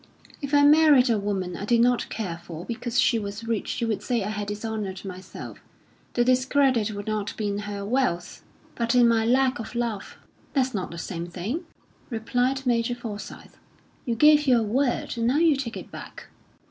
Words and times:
"If 0.41 0.51
I 0.55 0.63
married 0.63 1.11
a 1.11 1.19
woman 1.19 1.55
I 1.55 1.63
did 1.65 1.79
not 1.81 2.09
care 2.09 2.39
for 2.43 2.65
because 2.65 2.99
she 2.99 3.19
was 3.19 3.47
rich, 3.47 3.79
you 3.79 3.87
would 3.87 4.01
say 4.01 4.23
I 4.23 4.31
had 4.31 4.47
dishonoured 4.47 5.05
myself. 5.05 5.59
The 6.15 6.23
discredit 6.25 6.89
would 6.95 7.05
not 7.05 7.37
be 7.37 7.49
in 7.49 7.59
her 7.69 7.85
wealth, 7.85 8.43
but 8.73 8.95
in 8.95 9.07
my 9.07 9.23
lack 9.27 9.59
of 9.59 9.75
love." 9.75 10.17
"That's 10.53 10.73
not 10.73 10.89
the 10.89 10.97
same 10.97 11.27
thing," 11.27 11.65
replied 12.09 12.65
Major 12.65 12.95
Forsyth. 12.95 13.57
"You 14.03 14.15
gave 14.15 14.47
your 14.47 14.63
word, 14.63 15.19
and 15.19 15.27
now 15.27 15.37
you 15.37 15.55
take 15.55 15.77
it 15.77 15.91
back." 15.91 16.29